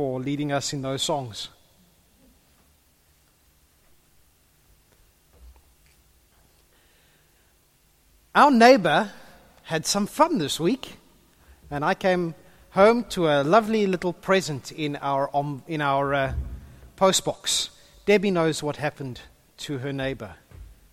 [0.00, 1.50] for leading us in those songs.
[8.34, 9.10] Our neighbor
[9.64, 10.96] had some fun this week,
[11.70, 12.34] and I came
[12.70, 16.32] home to a lovely little present in our, um, in our uh,
[16.96, 17.68] postbox.
[18.06, 19.20] Debbie knows what happened
[19.58, 20.36] to her neighbor.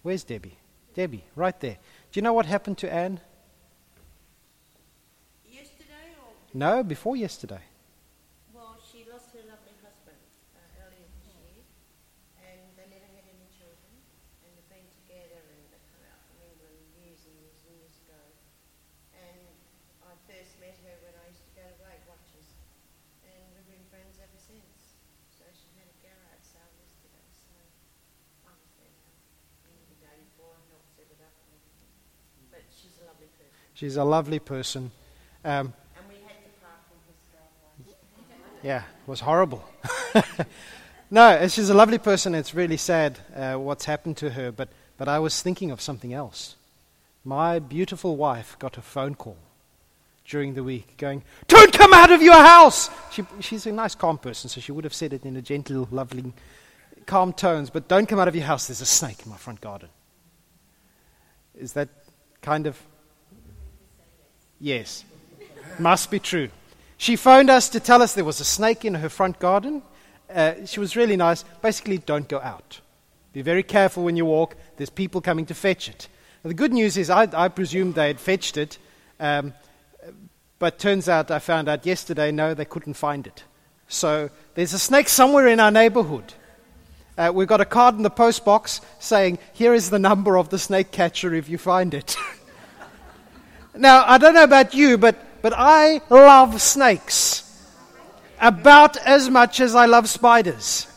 [0.02, 0.58] Where's Debbie?
[0.96, 1.78] Debbie, right there.
[2.12, 3.21] Do you know what happened to Anne?
[5.50, 7.62] Yesterday or No, before yesterday.
[8.54, 10.18] well, she lost her lovely husband
[10.58, 11.61] uh, earlier this year,
[12.42, 13.93] and they never had any children,
[14.42, 17.93] and they've been together, and they come out from England years and years and years
[18.10, 18.18] ago.
[19.14, 19.38] And
[20.02, 22.50] I first met her when I used to go to Weight Watchers,
[23.21, 24.97] and we've been friends ever since.
[25.29, 27.54] So she had a garage sale yesterday, so
[28.50, 28.97] I was there
[29.70, 31.93] uh, the day before and helped set it up and everything.
[32.50, 34.90] But she's a lovely person, She's a lovely person.
[35.45, 36.80] Um, and we had to park
[37.78, 37.94] in his.
[38.64, 39.64] Yeah, it was horrible.
[41.12, 42.34] no, she's a lovely person.
[42.34, 46.11] It's really sad uh, what's happened to her, but, but I was thinking of something
[46.11, 46.56] else.
[47.23, 49.38] My beautiful wife got a phone call
[50.25, 52.89] during the week going, Don't come out of your house!
[53.12, 55.88] She, she's a nice, calm person, so she would have said it in a gentle,
[55.91, 56.34] lovely,
[57.06, 58.66] calm tones, but don't come out of your house.
[58.66, 59.89] There's a snake in my front garden.
[61.56, 61.89] Is that
[62.41, 62.81] kind of.
[64.59, 65.05] Yes.
[65.80, 66.50] Must be true.
[66.97, 69.83] She phoned us to tell us there was a snake in her front garden.
[70.33, 71.44] Uh, she was really nice.
[71.61, 72.81] Basically, don't go out.
[73.33, 74.55] Be very careful when you walk.
[74.78, 76.08] There's people coming to fetch it.
[76.44, 78.78] And the good news is, I, I presumed they had fetched it,
[79.19, 79.53] um,
[80.59, 83.44] but turns out I found out yesterday, no, they couldn't find it.
[83.88, 86.33] So there's a snake somewhere in our neighborhood.
[87.17, 90.50] Uh, we've got a card in the post box saying, Here is the number of
[90.50, 92.16] the snake catcher if you find it.
[93.80, 97.44] now, I don't know about you, but, but I love snakes
[98.39, 100.88] about as much as I love spiders.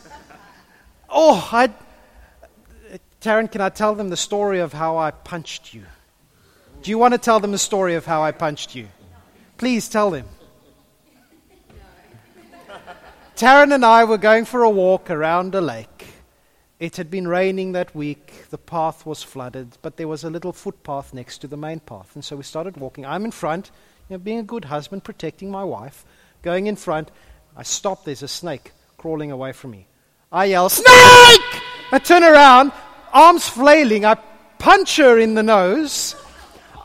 [1.09, 1.71] Oh, I.
[3.19, 5.83] Taryn, can I tell them the story of how I punched you?
[6.81, 8.87] Do you want to tell them the story of how I punched you?
[9.57, 10.25] Please tell them.
[13.35, 15.90] Taryn and I were going for a walk around a lake.
[16.81, 18.45] It had been raining that week.
[18.49, 22.15] The path was flooded, but there was a little footpath next to the main path.
[22.15, 23.05] And so we started walking.
[23.05, 23.69] I'm in front,
[24.09, 26.03] you know, being a good husband, protecting my wife,
[26.41, 27.11] going in front.
[27.55, 29.85] I stop, there's a snake crawling away from me.
[30.31, 30.87] I yell, Snake!
[31.91, 32.71] I turn around,
[33.13, 34.03] arms flailing.
[34.03, 34.15] I
[34.57, 36.15] punch her in the nose.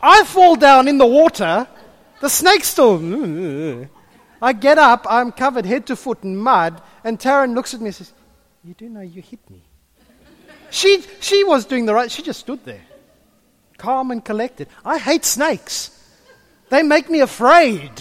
[0.03, 1.67] I fall down in the water.
[2.21, 3.87] The snake still.
[4.43, 7.87] I get up, I'm covered head to foot in mud, and Taryn looks at me
[7.87, 8.13] and says,
[8.63, 9.63] You do know you hit me.
[10.69, 12.81] She, she was doing the right, she just stood there,
[13.77, 14.67] calm and collected.
[14.83, 15.91] I hate snakes,
[16.69, 17.91] they make me afraid.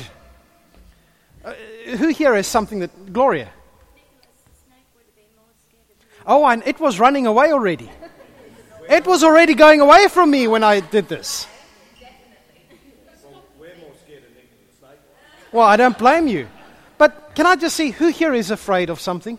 [1.44, 1.52] Uh,
[1.96, 3.12] who here is something that.
[3.12, 3.48] Gloria?
[6.26, 7.88] Oh, and it was running away already.
[8.88, 11.46] It was already going away from me when I did this.
[15.52, 16.48] Well, I don't blame you.
[16.98, 19.38] But can I just see who here is afraid of something?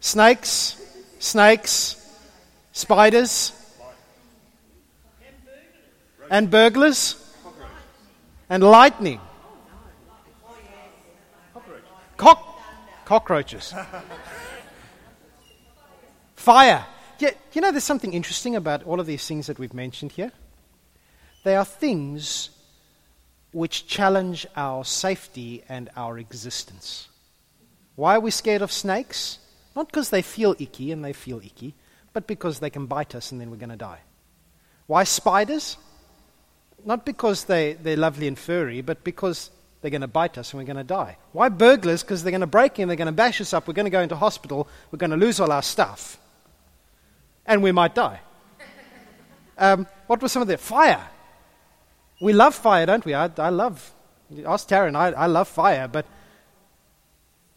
[0.00, 0.76] Snakes,
[1.24, 1.96] snakes,
[2.72, 3.52] spiders,
[6.30, 7.16] and burglars,
[8.50, 9.20] and lightning.
[12.16, 12.60] Cock-
[13.06, 13.74] cockroaches.
[16.36, 16.84] Fire.
[17.18, 20.32] Yeah, you know, there's something interesting about all of these things that we've mentioned here.
[21.42, 22.50] They are things
[23.52, 27.08] which challenge our safety and our existence.
[27.96, 29.38] Why are we scared of snakes?
[29.74, 31.74] Not because they feel icky and they feel icky,
[32.12, 34.00] but because they can bite us and then we're going to die.
[34.86, 35.76] Why spiders?
[36.84, 40.60] Not because they, they're lovely and furry, but because they're going to bite us and
[40.60, 41.18] we're going to die.
[41.32, 42.02] Why burglars?
[42.02, 43.90] Because they're going to break in, they're going to bash us up, we're going to
[43.90, 46.18] go into hospital, we're going to lose all our stuff,
[47.44, 48.20] and we might die.
[49.56, 51.06] Um, what was some of the fire?
[52.20, 53.14] We love fire, don't we?
[53.14, 53.94] I, I love,
[54.44, 56.06] ask Taryn, I, I love fire, but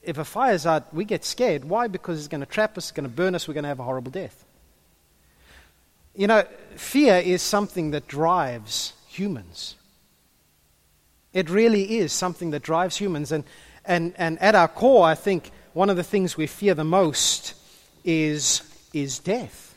[0.07, 1.65] if a fire's out, we get scared.
[1.65, 1.88] Why?
[1.88, 3.80] Because it's going to trap us, it's going to burn us, we're going to have
[3.80, 4.45] a horrible death.
[6.15, 6.44] You know,
[6.75, 9.75] fear is something that drives humans.
[11.33, 13.31] It really is something that drives humans.
[13.31, 13.44] And,
[13.86, 17.53] and, and at our core, I think one of the things we fear the most
[18.03, 18.62] is,
[18.94, 19.75] is death.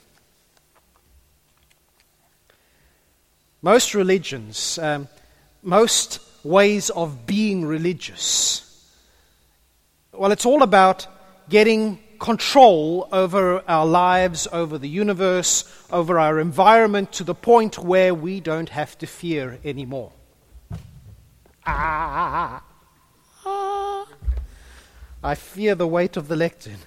[3.61, 5.09] Most religions, um,
[5.62, 8.69] most ways of being religious,
[10.12, 11.07] well, it's all about
[11.49, 18.15] getting control over our lives, over the universe, over our environment to the point where
[18.15, 20.12] we don't have to fear anymore.
[21.67, 22.62] Ah.
[23.45, 24.07] ah.
[25.23, 26.79] I fear the weight of the lectern.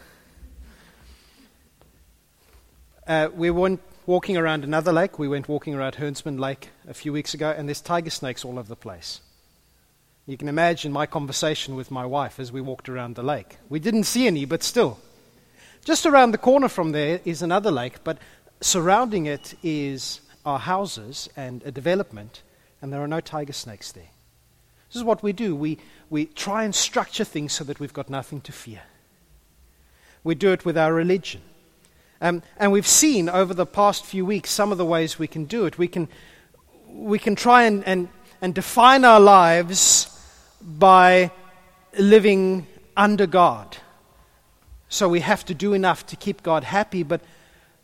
[3.05, 5.19] Uh, we went walking around another lake.
[5.19, 8.57] We went walking around Herdsman Lake a few weeks ago, and there's tiger snakes all
[8.57, 9.21] over the place.
[10.25, 13.57] You can imagine my conversation with my wife as we walked around the lake.
[13.67, 14.99] We didn't see any, but still.
[15.83, 18.17] Just around the corner from there is another lake, but
[18.61, 22.41] surrounding it is our houses and a development,
[22.81, 24.07] and there are no tiger snakes there.
[24.87, 25.57] This is what we do.
[25.57, 25.77] We,
[26.09, 28.83] we try and structure things so that we've got nothing to fear.
[30.23, 31.41] We do it with our religion.
[32.21, 35.43] Um, and we've seen over the past few weeks some of the ways we can
[35.43, 35.77] do it.
[35.77, 36.07] We can,
[36.87, 38.07] we can try and, and,
[38.41, 40.07] and define our lives
[40.63, 41.31] by
[41.97, 43.77] living under God.
[44.89, 47.21] So we have to do enough to keep God happy, but,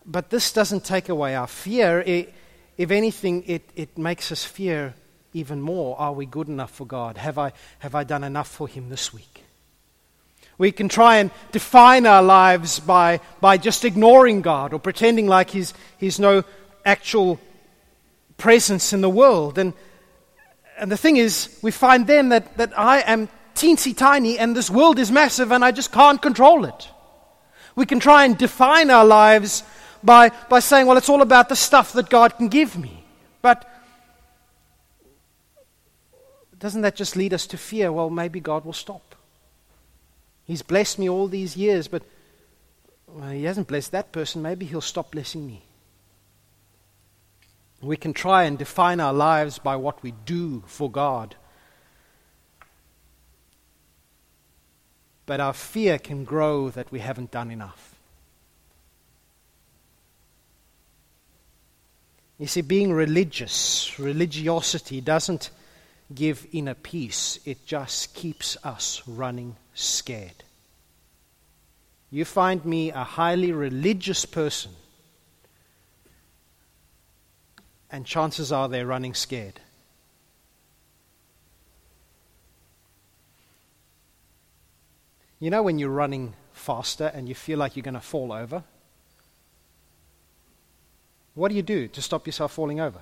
[0.06, 2.02] but this doesn't take away our fear.
[2.02, 2.34] It,
[2.78, 4.94] if anything, it, it makes us fear
[5.34, 6.00] even more.
[6.00, 7.18] Are we good enough for God?
[7.18, 9.44] Have I, have I done enough for Him this week?
[10.58, 15.50] We can try and define our lives by, by just ignoring God or pretending like
[15.50, 16.44] he's, he's no
[16.86, 17.40] actual
[18.38, 19.58] presence in the world.
[19.58, 19.74] And,
[20.80, 24.70] and the thing is, we find then that, that I am teensy tiny and this
[24.70, 26.90] world is massive and I just can't control it.
[27.76, 29.64] We can try and define our lives
[30.04, 33.04] by, by saying, well, it's all about the stuff that God can give me.
[33.42, 33.70] But
[36.58, 37.92] doesn't that just lead us to fear?
[37.92, 39.16] Well, maybe God will stop.
[40.46, 42.04] He's blessed me all these years, but
[43.08, 44.42] well, He hasn't blessed that person.
[44.42, 45.64] Maybe He'll stop blessing me.
[47.82, 51.36] We can try and define our lives by what we do for God.
[55.26, 57.96] But our fear can grow that we haven't done enough.
[62.40, 65.50] You see, being religious, religiosity doesn't
[66.14, 70.44] give inner peace, it just keeps us running scared.
[72.10, 74.72] You find me a highly religious person,
[77.92, 79.60] and chances are they're running scared.
[85.40, 88.64] You know when you're running faster and you feel like you're going to fall over?
[91.34, 93.02] What do you do to stop yourself falling over?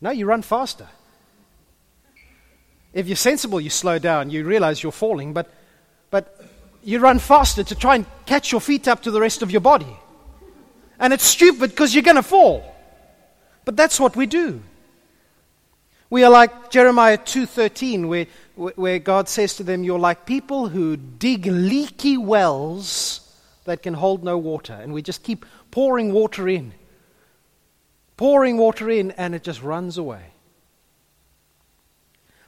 [0.00, 0.88] No, you run faster.
[2.92, 4.30] If you're sensible, you slow down.
[4.30, 5.52] You realize you're falling, but,
[6.10, 6.44] but
[6.82, 9.60] you run faster to try and catch your feet up to the rest of your
[9.60, 9.96] body.
[10.98, 12.74] And it's stupid because you're going to fall.
[13.64, 14.62] But that's what we do.
[16.10, 20.96] We are like Jeremiah 2:13 where where God says to them you're like people who
[20.96, 23.20] dig leaky wells
[23.64, 26.72] that can hold no water and we just keep pouring water in.
[28.16, 30.34] Pouring water in and it just runs away.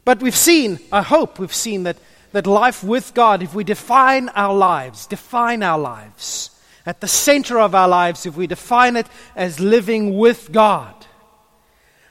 [0.04, 1.96] But we've seen, I hope we've seen that,
[2.30, 6.50] that life with God, if we define our lives, define our lives,
[6.86, 10.94] at the center of our lives, if we define it as living with God,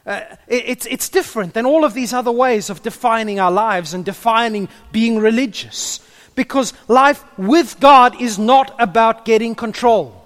[0.05, 3.93] uh, it, it's, it's different than all of these other ways of defining our lives
[3.93, 5.99] and defining being religious.
[6.35, 10.21] Because life with God is not about getting control.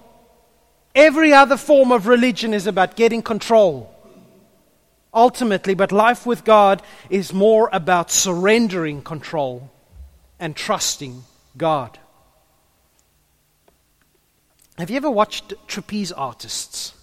[0.96, 3.96] Every other form of religion is about getting control
[5.14, 9.72] ultimately, but life with God is more about surrendering control
[10.40, 11.24] and trusting
[11.58, 11.98] God.
[14.80, 16.94] Have you ever watched trapeze artists?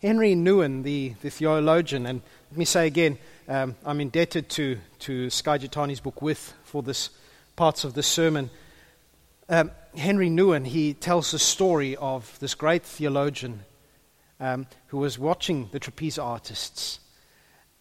[0.00, 5.30] Henri Nouwen, the, the theologian, and let me say again, um, I'm indebted to, to
[5.30, 7.10] Skye Jethani's book With for this
[7.56, 8.50] parts of this sermon.
[9.48, 13.64] Um, Henri Nouwen, he tells the story of this great theologian
[14.38, 17.00] um, who was watching the trapeze artists.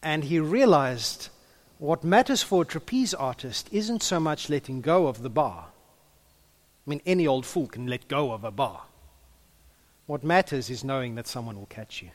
[0.01, 1.29] And he realized
[1.77, 5.67] what matters for a trapeze artist isn't so much letting go of the bar.
[6.87, 8.83] I mean, any old fool can let go of a bar.
[10.05, 12.11] What matters is knowing that someone will catch you.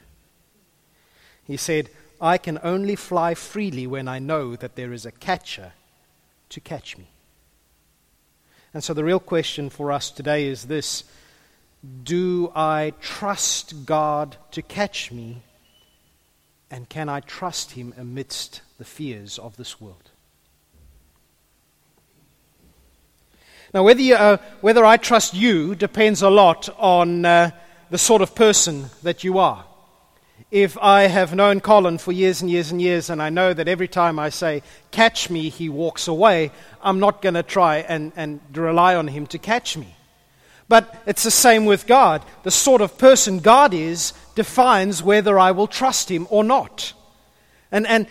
[1.45, 1.91] He said,
[2.23, 5.73] I can only fly freely when I know that there is a catcher
[6.49, 7.09] to catch me.
[8.73, 11.05] And so the real question for us today is this
[12.05, 15.43] do I trust God to catch me?
[16.71, 20.12] And can I trust Him amidst the fears of this world?
[23.75, 27.51] Now, whether, you, uh, whether I trust you depends a lot on uh,
[27.91, 29.65] the sort of person that you are.
[30.51, 33.69] If I have known Colin for years and years and years, and I know that
[33.69, 36.51] every time I say, catch me, he walks away,
[36.83, 39.97] I'm not going to try and, and rely on him to catch me.
[40.69, 42.25] But it's the same with God.
[42.45, 46.95] The sort of person God is defines whether I will trust Him or not.
[47.71, 48.07] And, and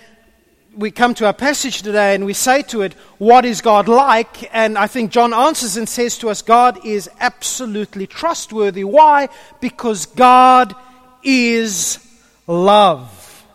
[0.76, 4.54] we come to our passage today and we say to it, What is God like?
[4.56, 8.84] And I think John answers and says to us, God is absolutely trustworthy.
[8.84, 9.30] Why?
[9.60, 10.76] Because God
[11.24, 12.00] is
[12.48, 13.46] love.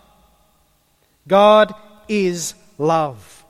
[1.27, 1.75] God
[2.09, 3.45] is love.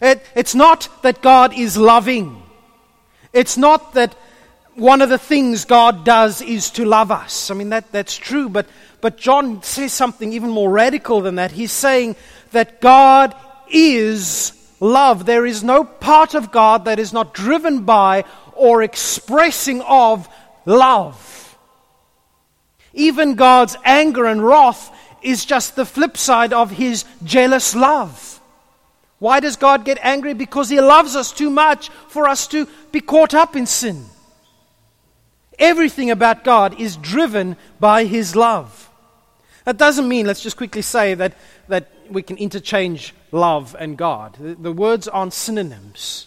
[0.00, 2.42] It, it's not that God is loving.
[3.32, 4.14] It's not that
[4.74, 7.50] one of the things God does is to love us.
[7.50, 8.66] I mean, that, that's true, but,
[9.00, 11.50] but John says something even more radical than that.
[11.50, 12.16] He's saying
[12.52, 13.34] that God
[13.70, 15.26] is love.
[15.26, 20.28] There is no part of God that is not driven by or expressing of
[20.66, 21.56] love.
[22.92, 28.40] Even God's anger and wrath is just the flip side of his jealous love.
[29.18, 30.32] Why does God get angry?
[30.32, 34.06] Because he loves us too much for us to be caught up in sin.
[35.58, 38.88] Everything about God is driven by his love.
[39.66, 41.34] That doesn't mean, let's just quickly say, that,
[41.68, 44.36] that we can interchange love and God.
[44.38, 46.26] The, the words aren't synonyms.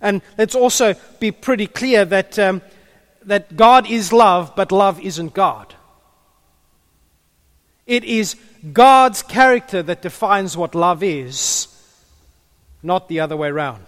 [0.00, 2.62] And let's also be pretty clear that, um,
[3.24, 5.74] that God is love, but love isn't God.
[7.86, 8.36] It is
[8.72, 11.68] God's character that defines what love is,
[12.82, 13.84] not the other way around.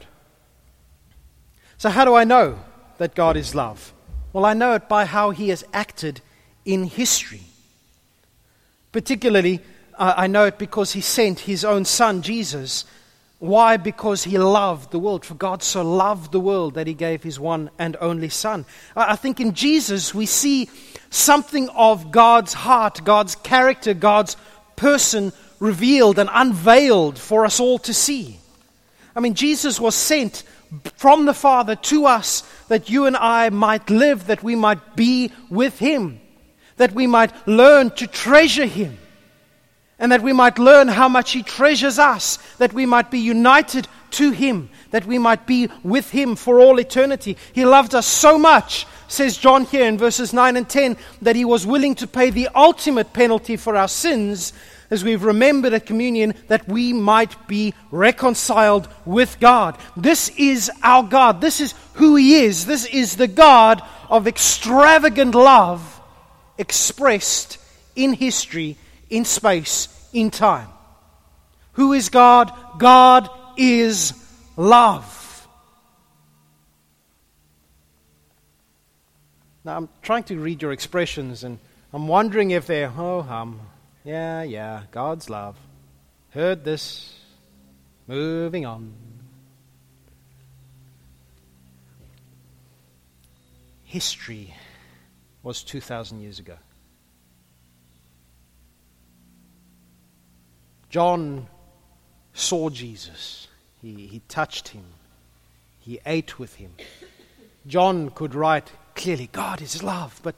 [1.77, 2.59] So, how do I know
[2.99, 3.93] that God is love?
[4.33, 6.21] Well, I know it by how He has acted
[6.65, 7.43] in history.
[8.93, 9.61] Particularly,
[10.03, 12.87] I know it because He sent His own Son, Jesus.
[13.39, 13.77] Why?
[13.77, 15.27] Because He loved the world.
[15.27, 18.65] For God so loved the world that He gave His one and only Son.
[18.97, 20.71] I think in Jesus we see
[21.11, 24.37] something of God's heart, God's character, God's
[24.77, 28.39] person revealed and unveiled for us all to see.
[29.15, 30.45] I mean, Jesus was sent
[30.97, 35.33] from the Father to us that you and I might live, that we might be
[35.51, 36.21] with Him,
[36.77, 38.97] that we might learn to treasure Him,
[40.01, 43.87] and that we might learn how much He treasures us, that we might be united
[44.13, 47.37] to Him, that we might be with Him for all eternity.
[47.53, 51.45] He loved us so much says John here in verses 9 and 10 that he
[51.45, 54.53] was willing to pay the ultimate penalty for our sins,
[54.89, 59.77] as we've remembered at communion, that we might be reconciled with God.
[59.97, 61.41] This is our God.
[61.41, 62.67] This is who he is.
[62.67, 66.01] This is the God of extravagant love
[66.57, 67.59] expressed
[67.97, 68.77] in history,
[69.11, 70.69] in space, in time.
[71.73, 72.53] Who is God?
[72.79, 74.15] God is
[74.57, 75.49] love.
[79.65, 81.59] Now, I'm trying to read your expressions, and
[81.93, 83.61] I'm wondering if they're ho hum.
[84.05, 85.57] Yeah, yeah, God's love.
[86.31, 87.15] Heard this.
[88.07, 88.95] Moving on.
[93.85, 94.55] History
[95.43, 96.57] was 2,000 years ago.
[100.91, 101.47] John
[102.35, 103.47] saw Jesus.
[103.81, 104.85] He, he touched him.
[105.79, 106.73] He ate with him.
[107.67, 110.35] John could write clearly God is love, but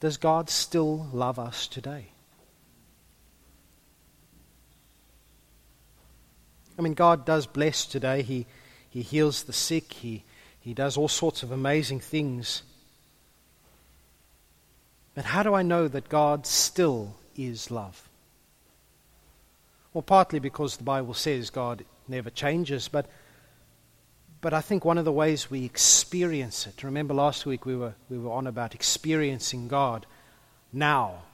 [0.00, 2.06] does God still love us today?
[6.78, 8.22] I mean, God does bless today.
[8.22, 8.46] He,
[8.88, 10.24] he heals the sick, he,
[10.60, 12.62] he does all sorts of amazing things.
[15.14, 18.09] But how do I know that God still is love?
[19.92, 23.06] Well, partly because the Bible says God never changes, but
[24.40, 27.94] but I think one of the ways we experience it, remember last week we were,
[28.08, 30.06] we were on about experiencing God
[30.72, 31.24] now.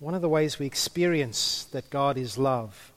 [0.00, 2.92] One of the ways we experience that God is love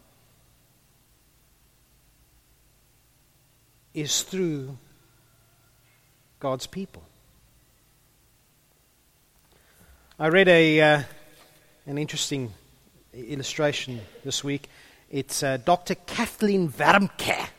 [3.93, 4.77] is through
[6.39, 7.03] God's people.
[10.19, 11.03] I read a, uh,
[11.85, 12.53] an interesting
[13.17, 14.69] illustration this week.
[15.09, 15.95] It's uh, Dr.
[15.95, 17.49] Kathleen Wermke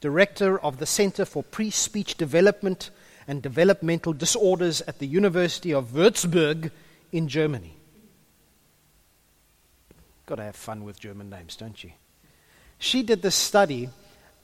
[0.00, 2.90] director of the Center for Pre Speech Development
[3.28, 6.70] and Developmental Disorders at the University of Würzburg
[7.12, 7.76] in Germany.
[10.26, 11.90] Got to have fun with German names, don't you?
[12.78, 13.90] She did this study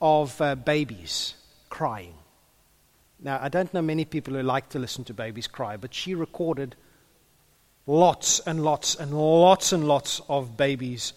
[0.01, 1.35] of uh, babies
[1.71, 2.15] crying.
[3.19, 6.15] Now, I don't know many people who like to listen to babies cry, but she
[6.15, 6.77] recorded
[7.87, 11.13] lots and lots and lots and lots of babies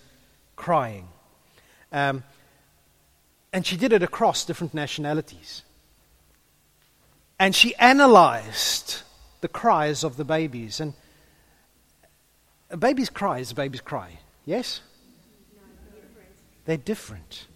[0.56, 1.08] crying.
[1.92, 2.24] Um,
[3.52, 5.64] and she did it across different nationalities.
[7.40, 9.02] And she analyzed
[9.42, 10.80] the cries of the babies.
[10.80, 10.94] And
[12.70, 14.20] a baby's cry is a baby's cry.
[14.46, 14.82] Yes?
[16.66, 17.48] They're different.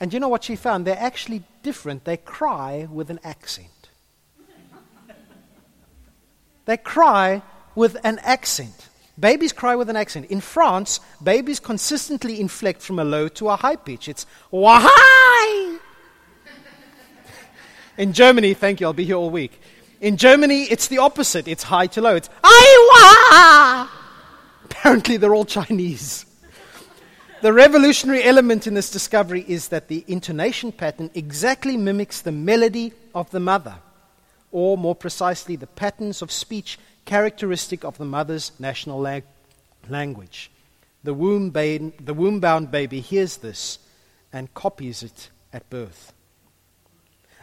[0.00, 0.86] And you know what she found?
[0.86, 2.04] They're actually different.
[2.04, 3.68] They cry with an accent.
[6.66, 7.42] they cry
[7.74, 8.88] with an accent.
[9.18, 10.26] Babies cry with an accent.
[10.30, 14.08] In France, babies consistently inflect from a low to a high pitch.
[14.08, 15.78] It's wahai.
[17.96, 19.60] In Germany, thank you, I'll be here all week.
[20.00, 21.46] In Germany, it's the opposite.
[21.46, 22.16] It's high to low.
[22.16, 23.88] It's aiwa.
[24.64, 26.26] Apparently, they're all Chinese.
[27.40, 32.92] The revolutionary element in this discovery is that the intonation pattern exactly mimics the melody
[33.14, 33.76] of the mother,
[34.50, 39.20] or more precisely, the patterns of speech characteristic of the mother's national la-
[39.88, 40.50] language.
[41.02, 43.78] The womb, ba- the womb bound baby hears this
[44.32, 46.12] and copies it at birth.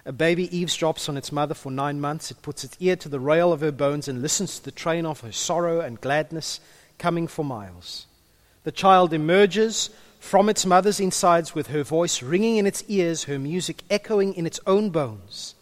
[0.05, 2.31] A baby eavesdrops on its mother for nine months.
[2.31, 5.05] It puts its ear to the rail of her bones and listens to the train
[5.05, 6.59] of her sorrow and gladness
[6.97, 8.07] coming for miles.
[8.63, 13.37] The child emerges from its mother's insides with her voice ringing in its ears, her
[13.37, 15.53] music echoing in its own bones.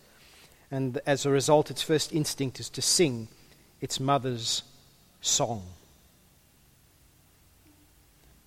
[0.72, 3.28] And as a result, its first instinct is to sing
[3.82, 4.64] its mother's
[5.22, 5.64] song.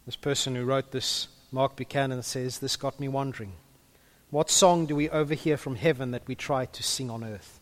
[0.07, 3.53] This person who wrote this, Mark Buchanan, says, This got me wondering.
[4.31, 7.61] What song do we overhear from heaven that we try to sing on earth?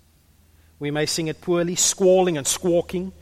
[0.79, 3.12] We may sing it poorly, squalling and squawking,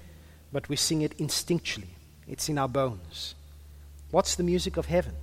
[0.52, 1.96] but we sing it instinctually.
[2.28, 3.34] It's in our bones.
[4.10, 5.14] What's the music of heaven?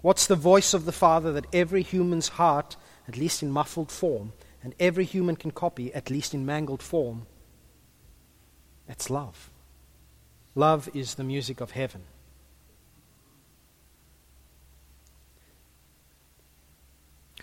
[0.00, 2.76] What's the voice of the Father that every human's heart,
[3.08, 7.26] at least in muffled form, and every human can copy, at least in mangled form,
[8.88, 9.50] it's love.
[10.54, 12.02] Love is the music of heaven.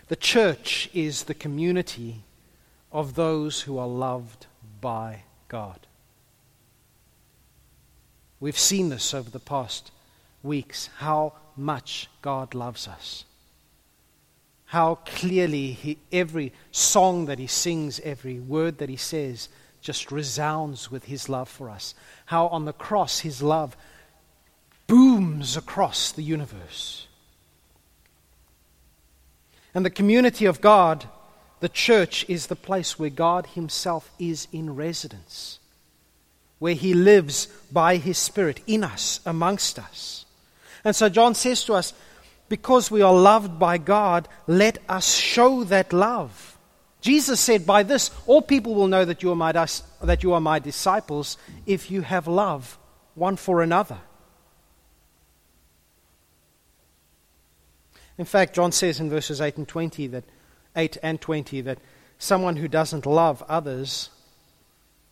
[0.07, 2.23] The church is the community
[2.91, 4.45] of those who are loved
[4.79, 5.79] by God.
[8.39, 9.91] We've seen this over the past
[10.43, 13.25] weeks how much God loves us.
[14.65, 19.49] How clearly he, every song that he sings, every word that he says,
[19.85, 21.93] just resounds with his love for us.
[22.25, 23.77] How on the cross his love
[24.87, 27.05] booms across the universe.
[29.75, 31.05] And the community of God,
[31.59, 35.59] the church, is the place where God himself is in residence,
[36.57, 40.25] where he lives by his Spirit in us, amongst us.
[40.83, 41.93] And so John says to us,
[42.49, 46.54] because we are loved by God, let us show that love.
[47.05, 50.41] Jesus said, By this, all people will know that you are my, that you are
[50.41, 51.37] my disciples
[51.67, 52.79] if you have love
[53.13, 53.99] one for another.
[58.17, 60.23] In fact, John says in verses 8 and 20 that
[60.75, 61.77] 8 and 20 that
[62.17, 64.09] someone who doesn't love others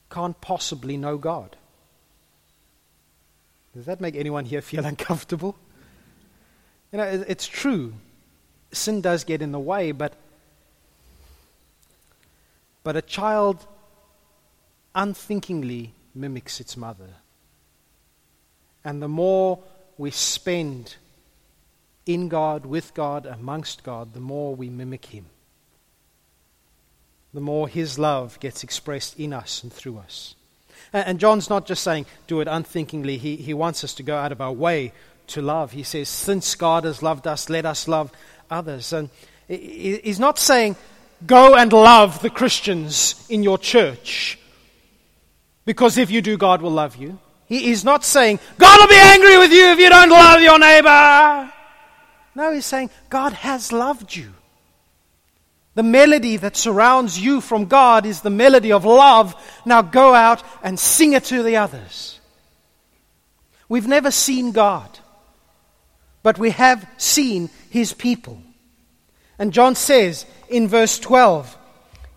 [0.10, 1.56] can't possibly know God.
[3.75, 5.56] Does that make anyone here feel uncomfortable?
[6.91, 7.93] You know, it's true.
[8.71, 10.15] Sin does get in the way, but
[12.84, 13.65] but a child
[14.93, 17.10] unthinkingly mimics its mother.
[18.84, 19.60] And the more
[19.98, 20.96] we spend
[22.06, 25.26] in God, with God, amongst God, the more we mimic Him.
[27.34, 30.36] The more His love gets expressed in us and through us.
[30.91, 33.17] And John's not just saying, do it unthinkingly.
[33.17, 34.91] He, he wants us to go out of our way
[35.28, 35.72] to love.
[35.72, 38.12] He says, since God has loved us, let us love
[38.52, 38.91] others.
[38.93, 39.10] And
[39.48, 40.76] he's not saying,
[41.25, 44.38] Go and love the Christians in your church.
[45.65, 47.19] Because if you do, God will love you.
[47.45, 50.59] He is not saying, God will be angry with you if you don't love your
[50.59, 51.53] neighbor.
[52.36, 54.33] No, he's saying, God has loved you.
[55.75, 59.36] The melody that surrounds you from God is the melody of love.
[59.65, 62.19] Now go out and sing it to the others.
[63.69, 64.99] We've never seen God,
[66.21, 68.41] but we have seen his people.
[69.43, 71.58] And John says in verse 12,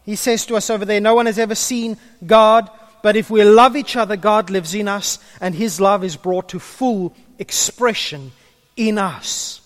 [0.04, 2.70] he says to us over there, No one has ever seen God,
[3.02, 6.50] but if we love each other, God lives in us, and his love is brought
[6.50, 8.30] to full expression
[8.76, 9.60] in us.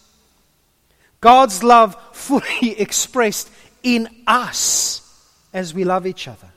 [1.20, 3.50] God's love fully expressed
[3.82, 5.02] in us
[5.52, 6.48] as we love each other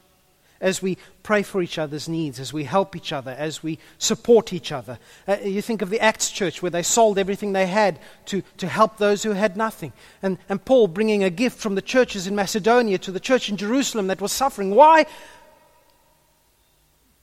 [0.63, 4.53] as we pray for each other's needs, as we help each other, as we support
[4.53, 4.97] each other.
[5.27, 8.67] Uh, you think of the Acts church where they sold everything they had to, to
[8.67, 9.91] help those who had nothing.
[10.21, 13.57] And, and Paul bringing a gift from the churches in Macedonia to the church in
[13.57, 14.73] Jerusalem that was suffering.
[14.73, 15.05] Why?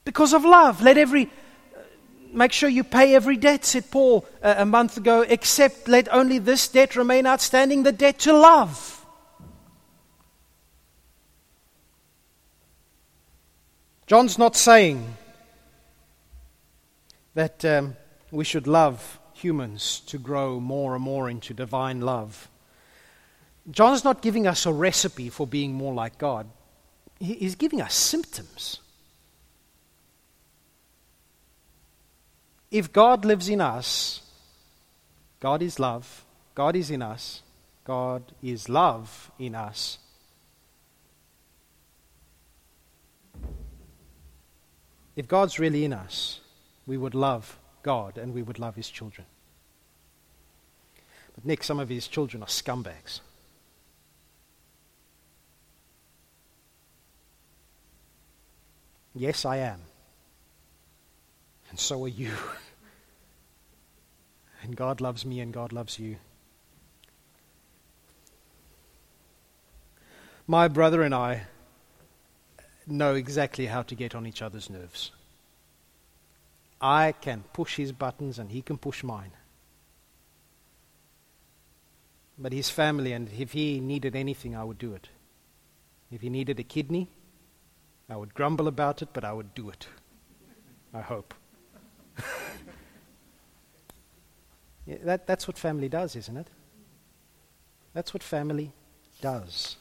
[0.04, 0.82] Because of love.
[0.82, 1.30] Let every.
[2.32, 6.38] Make sure you pay every debt, said Paul uh, a month ago, except let only
[6.38, 8.99] this debt remain outstanding the debt to love.
[14.10, 15.16] John's not saying
[17.34, 17.96] that um,
[18.32, 22.48] we should love humans to grow more and more into divine love.
[23.70, 26.48] John's not giving us a recipe for being more like God,
[27.20, 28.80] he's giving us symptoms.
[32.70, 34.22] if God lives in us,
[35.40, 37.42] God is love, God is in us,
[37.84, 39.98] God is love in us.
[45.20, 46.40] If God's really in us,
[46.86, 49.26] we would love God and we would love His children.
[51.34, 53.20] But Nick, some of His children are scumbags.
[59.14, 59.82] Yes, I am.
[61.68, 62.32] And so are you.
[64.62, 66.16] and God loves me and God loves you.
[70.46, 71.42] My brother and I
[72.86, 75.10] know exactly how to get on each other's nerves.
[76.80, 79.32] I can push his buttons and he can push mine.
[82.38, 85.08] But his family, and if he needed anything, I would do it.
[86.10, 87.08] If he needed a kidney,
[88.08, 89.86] I would grumble about it, but I would do it.
[90.94, 91.34] I hope.
[94.86, 96.48] yeah, that, that's what family does, isn't it?
[97.92, 98.72] That's what family
[99.20, 99.76] does.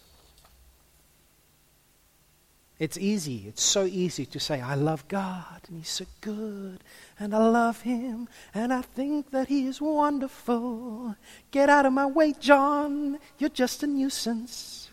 [2.79, 3.43] It's easy.
[3.45, 6.79] It's so easy to say, I love God and He's so good
[7.19, 11.17] and I love Him and I think that He is wonderful.
[11.51, 13.19] Get out of my way, John.
[13.37, 14.89] You're just a nuisance.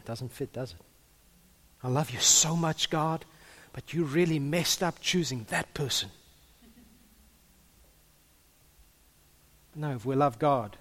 [0.00, 0.80] It doesn't fit, does it?
[1.84, 3.24] I love you so much, God,
[3.72, 6.10] but you really messed up choosing that person.
[9.76, 10.76] No, if we love God,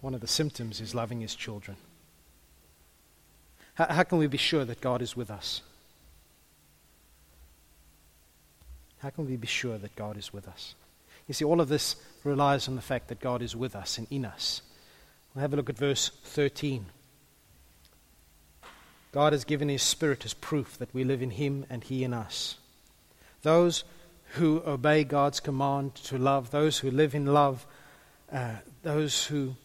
[0.00, 1.76] One of the symptoms is loving his children.
[3.74, 5.62] How, how, can we be sure that God is with us?
[8.98, 10.74] How can we be sure that God is with us?
[11.26, 14.06] You see, all of this relies on the fact that God is with us and
[14.10, 14.62] in us.
[15.34, 16.86] We'll have a look at verse 13.
[19.12, 22.12] God has given His Spirit as proof that we live in Him and He in
[22.12, 22.56] us.
[23.42, 23.84] Those
[24.34, 27.66] who obey God's command to love, those who live in love,
[28.32, 29.56] uh, those who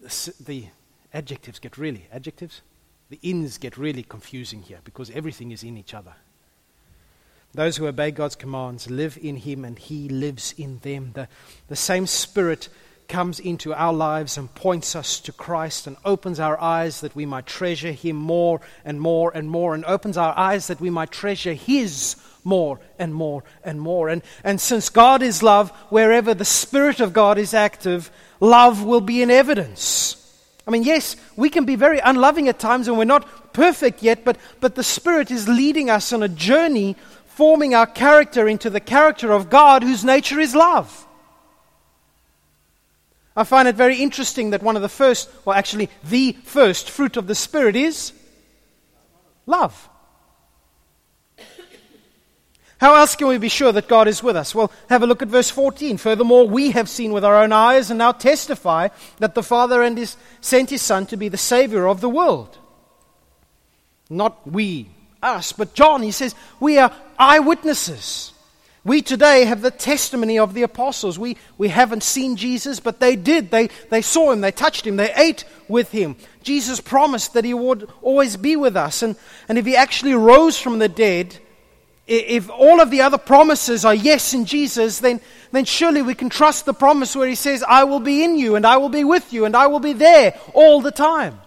[0.00, 0.66] the
[1.12, 2.62] adjectives get really, adjectives?
[3.10, 6.14] The ins get really confusing here because everything is in each other.
[7.54, 11.12] Those who obey God's commands live in Him and He lives in them.
[11.14, 11.28] The,
[11.68, 12.68] the same Spirit
[13.08, 17.24] comes into our lives and points us to Christ and opens our eyes that we
[17.24, 21.10] might treasure Him more and more and more, and opens our eyes that we might
[21.10, 24.08] treasure His more and more and more.
[24.08, 29.00] And, and since God is love, wherever the Spirit of God is active, love will
[29.00, 30.14] be in evidence.
[30.66, 34.24] I mean, yes, we can be very unloving at times and we're not perfect yet,
[34.24, 36.96] but, but the Spirit is leading us on a journey,
[37.26, 41.06] forming our character into the character of God, whose nature is love.
[43.34, 47.16] I find it very interesting that one of the first, well, actually, the first fruit
[47.16, 48.12] of the Spirit is
[49.46, 49.88] love.
[52.78, 54.54] How else can we be sure that God is with us?
[54.54, 55.96] Well, have a look at verse 14.
[55.96, 58.88] Furthermore, we have seen with our own eyes and now testify
[59.18, 62.56] that the Father and his, sent his Son to be the Savior of the world.
[64.08, 64.88] Not we,
[65.22, 68.32] us, but John, he says, we are eyewitnesses.
[68.84, 71.18] We today have the testimony of the apostles.
[71.18, 73.50] We, we haven't seen Jesus, but they did.
[73.50, 76.14] They, they saw him, they touched him, they ate with him.
[76.44, 79.02] Jesus promised that he would always be with us.
[79.02, 79.16] And,
[79.48, 81.36] and if he actually rose from the dead,
[82.08, 85.20] if all of the other promises are yes in Jesus, then,
[85.52, 88.56] then surely we can trust the promise where he says, I will be in you
[88.56, 91.38] and I will be with you and I will be there all the time.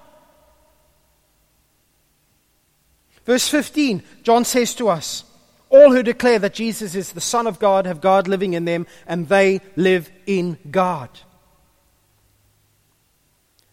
[3.26, 5.24] Verse 15, John says to us,
[5.70, 8.86] All who declare that Jesus is the Son of God have God living in them
[9.08, 11.10] and they live in God.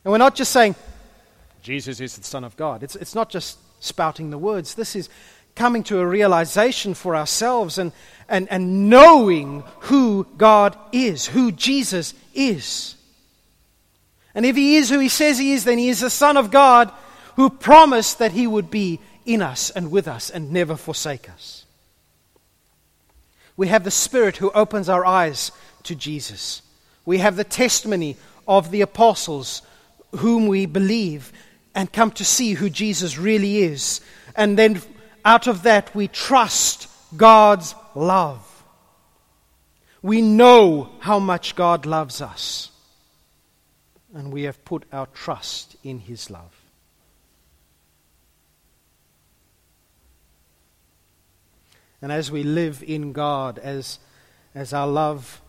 [0.04, 0.74] And we're not just saying,
[1.60, 2.82] Jesus is the Son of God.
[2.82, 4.74] It's, it's not just spouting the words.
[4.74, 5.10] This is
[5.58, 7.92] coming to a realization for ourselves and,
[8.28, 12.94] and, and knowing who God is, who Jesus is.
[14.34, 16.52] And if He is who He says He is, then He is the Son of
[16.52, 16.92] God
[17.34, 21.66] who promised that He would be in us and with us and never forsake us.
[23.56, 25.50] We have the Spirit who opens our eyes
[25.82, 26.62] to Jesus.
[27.04, 28.16] We have the testimony
[28.46, 29.62] of the apostles
[30.16, 31.32] whom we believe
[31.74, 34.00] and come to see who Jesus really is.
[34.36, 34.80] And then
[35.28, 38.64] out of that, we trust God's love.
[40.00, 42.70] We know how much God loves us.
[44.14, 46.54] And we have put our trust in His love.
[52.00, 53.98] And as we live in God, as,
[54.54, 55.42] as our love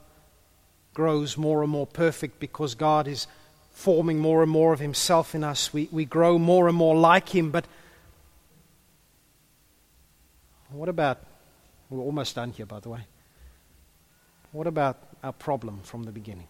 [0.93, 3.27] grows more and more perfect because God is
[3.71, 5.71] forming more and more of Himself in us.
[5.71, 7.49] We, we grow more and more like Him.
[7.49, 7.63] But
[10.71, 11.23] what about,
[11.89, 13.01] we're almost done here, by the way.
[14.51, 16.47] What about our problem from the beginning?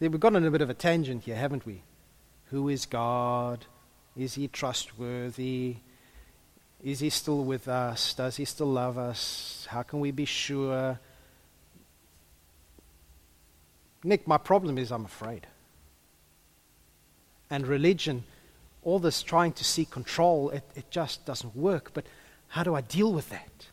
[0.00, 1.82] We've gone on a bit of a tangent here, haven't we?
[2.46, 3.64] Who is God?
[4.16, 5.76] Is He trustworthy?
[6.82, 8.14] Is He still with us?
[8.14, 9.66] Does He still love us?
[9.70, 10.98] How can we be sure?
[14.02, 15.46] Nick, my problem is I'm afraid.
[17.48, 18.24] And religion,
[18.84, 21.90] all this trying to seek control, it, it just doesn't work.
[21.94, 22.06] But
[22.48, 23.66] how do I deal with that?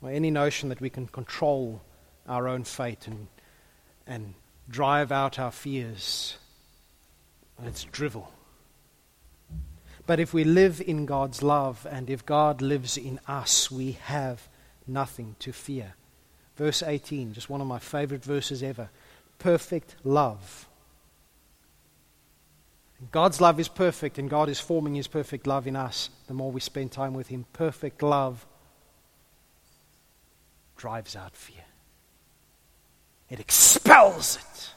[0.00, 1.82] Well, any notion that we can control
[2.26, 3.28] our own fate and,
[4.06, 4.34] and
[4.68, 6.36] drive out our fears,
[7.62, 8.32] it's drivel.
[10.06, 14.48] But if we live in God's love and if God lives in us, we have
[14.86, 15.94] nothing to fear.
[16.56, 18.90] Verse 18, just one of my favorite verses ever.
[19.40, 20.68] Perfect love.
[23.10, 26.52] God's love is perfect, and God is forming His perfect love in us the more
[26.52, 27.46] we spend time with Him.
[27.52, 28.46] Perfect love
[30.76, 31.64] drives out fear,
[33.28, 34.70] it expels it.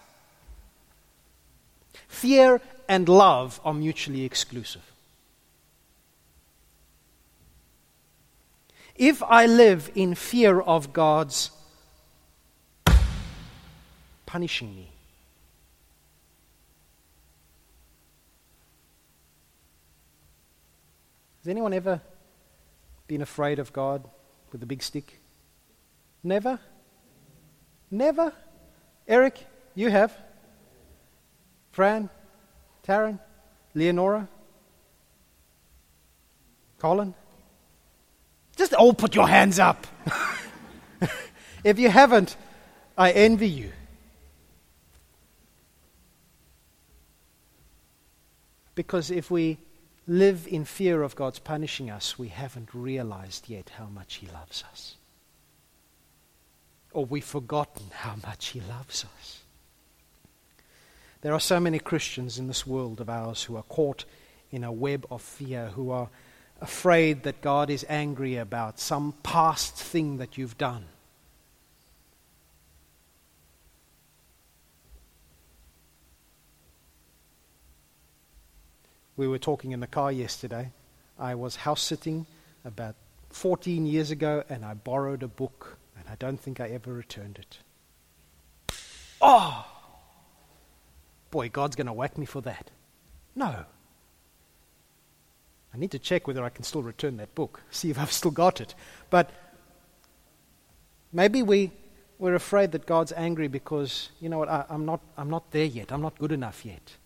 [2.08, 4.94] Fear and love are mutually exclusive.
[8.96, 11.50] If I live in fear of God's
[14.34, 14.90] punishing me,
[21.38, 22.02] has anyone ever
[23.06, 24.10] been afraid of God
[24.52, 25.20] with a big stick?
[26.24, 26.60] Never?
[27.92, 28.34] Never?
[29.08, 29.38] Eric,
[29.76, 30.12] you have?
[31.70, 32.10] Fran?
[32.88, 33.20] Taryn?
[33.76, 34.28] Leonora?
[36.80, 37.14] Colin?
[38.56, 39.86] Just all put your hands up.
[41.64, 42.36] if you haven't,
[42.98, 43.72] I envy you.
[48.76, 49.58] Because if we
[50.08, 54.64] live in fear of God's punishing us, we haven't realized yet how much He loves
[54.72, 54.96] us.
[56.92, 59.42] Or we've forgotten how much He loves us.
[61.22, 64.06] There are so many Christians in this world of ours who are caught
[64.52, 66.10] in a web of fear, who are
[66.60, 70.86] afraid that God is angry about some past thing that you've done.
[79.16, 80.72] We were talking in the car yesterday.
[81.20, 82.26] I was house sitting
[82.66, 82.96] about
[83.30, 87.40] 14 years ago and I borrowed a book and I don't think I ever returned
[87.40, 87.60] it.
[89.22, 89.66] Oh!
[91.32, 92.72] Boy, God's going to whack me for that.
[93.36, 93.66] No.
[95.74, 98.32] I need to check whether I can still return that book, see if I've still
[98.32, 98.76] got it.
[99.10, 99.32] But
[101.12, 101.72] maybe we,
[102.20, 105.66] we're afraid that God's angry because, you know what, I, I'm, not, I'm not there
[105.66, 105.92] yet.
[105.92, 106.98] I'm not good enough yet.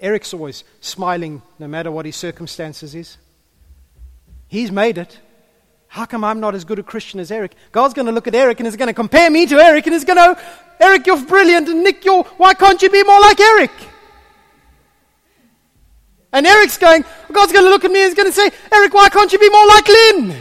[0.00, 3.18] Eric's always smiling no matter what his circumstances is.
[4.48, 5.18] He's made it.
[5.88, 7.52] How come I'm not as good a Christian as Eric?
[7.72, 9.94] God's going to look at Eric and is going to compare me to Eric and
[9.94, 10.40] is going to,
[10.80, 13.72] Eric, you're brilliant, and Nick, you're, why can't you be more like Eric?
[16.32, 18.94] And Eric's going, God's going to look at me and is going to say, Eric,
[18.94, 20.36] why can't you be more like Lynn?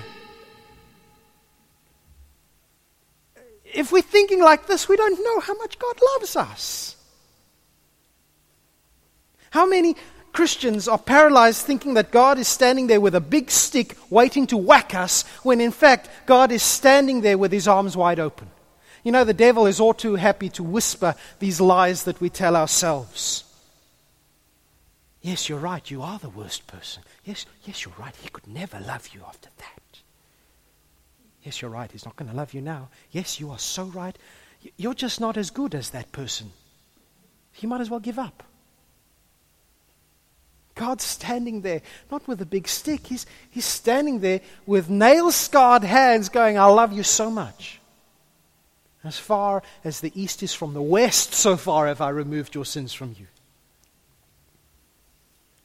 [3.74, 6.95] If we're thinking like this, we don't know how much God loves us.
[9.52, 9.96] How many
[10.32, 14.58] Christians are paralyzed thinking that God is standing there with a big stick waiting to
[14.58, 18.50] whack us, when in fact God is standing there with his arms wide open.
[19.04, 22.56] You know, the devil is all too happy to whisper these lies that we tell
[22.56, 23.44] ourselves.
[25.22, 27.04] Yes, you're right, you are the worst person.
[27.26, 30.00] Yes, yes, you're right, he could never love you after that.
[31.44, 32.90] Yes, you're right, he's not going to love you now.
[33.12, 34.18] Yes, you are so right.
[34.78, 36.52] You're just not as good as that person.
[37.60, 38.44] You might as well give up.
[40.80, 43.08] God's standing there, not with a big stick.
[43.08, 47.82] He's, he's standing there with nail scarred hands going, I love you so much.
[49.04, 52.63] As far as the east is from the west, so far have I removed your
[52.63, 53.28] sins from you.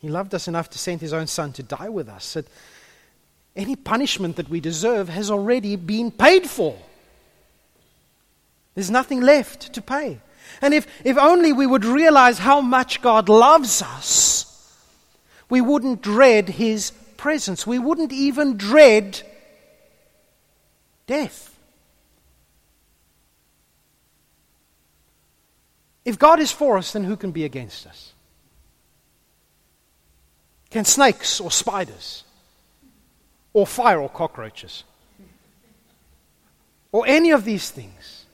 [0.00, 2.33] He loved us enough to send his own son to die with us.
[2.33, 2.48] That
[3.55, 6.77] any punishment that we deserve has already been paid for.
[8.74, 10.18] There's nothing left to pay.
[10.61, 14.53] And if, if only we would realize how much God loves us,
[15.48, 17.66] we wouldn't dread his presence.
[17.66, 19.22] We wouldn't even dread
[21.07, 21.57] death.
[26.04, 28.12] If God is for us, then who can be against us?
[30.70, 32.24] Can snakes or spiders
[33.52, 34.85] or fire or cockroaches
[36.92, 38.26] or any of these things?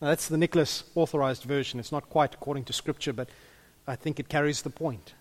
[0.00, 1.80] Now, that's the Nicholas authorized version.
[1.80, 3.28] It's not quite according to Scripture, but
[3.86, 5.14] I think it carries the point.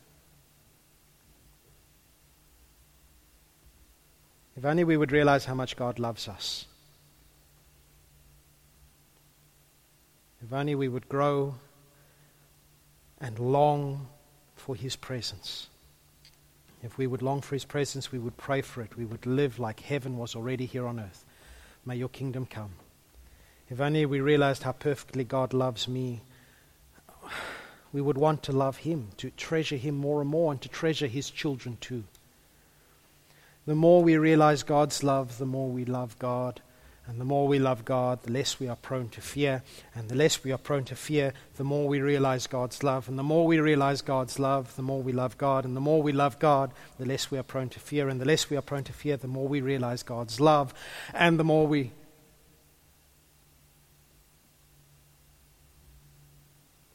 [4.55, 6.65] If only we would realize how much God loves us.
[10.43, 11.55] If only we would grow
[13.19, 14.07] and long
[14.55, 15.67] for His presence.
[16.83, 18.97] If we would long for His presence, we would pray for it.
[18.97, 21.25] We would live like heaven was already here on earth.
[21.85, 22.71] May your kingdom come.
[23.69, 26.21] If only we realized how perfectly God loves me,
[27.93, 31.07] we would want to love Him, to treasure Him more and more, and to treasure
[31.07, 32.03] His children too.
[33.65, 36.61] The more we realize God's love, the more we love God.
[37.07, 39.63] And the more we love God, the less we are prone to fear.
[39.93, 43.09] And the less we are prone to fear, the more we realize God's love.
[43.09, 45.65] And the more we realize God's love, the more we love God.
[45.65, 48.07] And the more we love God, the less we are prone to fear.
[48.07, 50.73] And the less we are prone to fear, the more we realize God's love.
[51.13, 51.91] And the more we.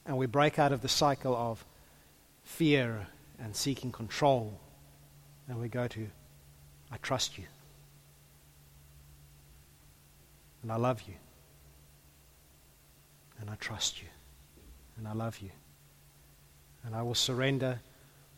[0.06, 1.64] And we break out of the cycle of
[2.44, 4.58] fear and seeking control.
[5.48, 6.08] And we go to
[6.90, 7.44] I trust you.
[10.62, 11.14] And I love you.
[13.40, 14.08] And I trust you.
[14.96, 15.50] And I love you.
[16.84, 17.80] And I will surrender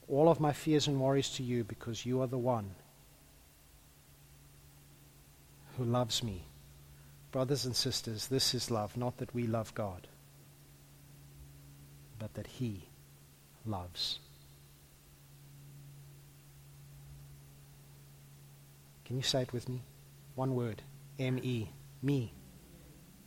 [0.08, 2.70] all of my fears and worries to you because you are the one
[5.76, 6.44] who loves me.
[7.30, 10.08] Brothers and sisters, this is love, not that we love God,
[12.18, 12.88] but that He
[13.64, 14.18] loves.
[19.04, 19.82] Can you say it with me?
[20.34, 20.82] One word
[21.18, 21.70] M E.
[22.02, 22.32] Me.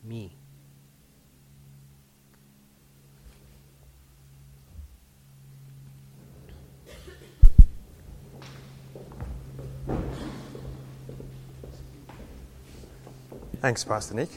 [0.03, 0.35] Me.
[13.61, 14.29] Thanks, Pastor Nick.